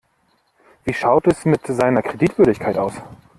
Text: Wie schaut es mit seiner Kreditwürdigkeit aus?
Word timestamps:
Wie 0.83 0.95
schaut 0.95 1.27
es 1.27 1.45
mit 1.45 1.61
seiner 1.67 2.01
Kreditwürdigkeit 2.01 2.75
aus? 2.75 2.95